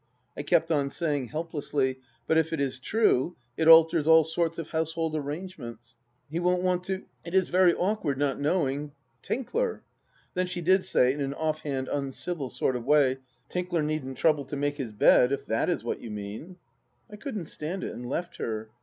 [0.35, 4.69] I kept on saying helplessly:" But if it is true, it alters all sorts of
[4.71, 5.95] household arrange ments.
[6.27, 7.03] He won't want to...
[7.23, 8.93] It is very awkward, not knowing—
[9.23, 9.81] ^Tinkler.
[10.33, 13.19] ''Then she did say, in an off hand uncivil sort of way:"
[13.53, 16.55] Tinkler needn't trouble to make his bed, if that is what you mean."
[17.11, 18.69] I couldn't stand it, and left her.